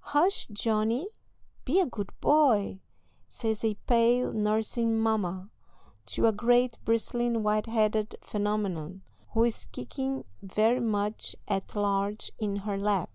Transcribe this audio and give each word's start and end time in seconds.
"Hush, 0.00 0.48
Johnny! 0.48 1.06
be 1.64 1.78
a 1.78 1.86
good 1.86 2.10
boy," 2.20 2.80
says 3.28 3.62
a 3.62 3.76
pale, 3.86 4.32
nursing 4.32 4.98
mamma, 4.98 5.48
to 6.06 6.26
a 6.26 6.32
great, 6.32 6.76
bristling, 6.84 7.44
white 7.44 7.66
headed 7.66 8.16
phenomenon, 8.20 9.02
who 9.28 9.44
is 9.44 9.66
kicking 9.66 10.24
very 10.42 10.80
much 10.80 11.36
at 11.46 11.76
large 11.76 12.32
in 12.36 12.56
her 12.66 12.76
lap. 12.76 13.10